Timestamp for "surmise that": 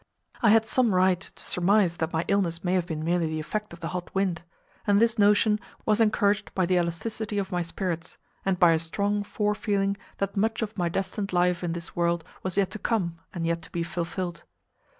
1.43-2.11